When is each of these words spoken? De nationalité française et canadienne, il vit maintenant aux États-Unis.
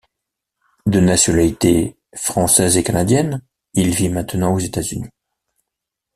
De 0.87 0.99
nationalité 0.99 1.95
française 2.15 2.75
et 2.75 2.83
canadienne, 2.83 3.43
il 3.75 3.93
vit 3.93 4.09
maintenant 4.09 4.55
aux 4.55 4.59
États-Unis. 4.59 5.11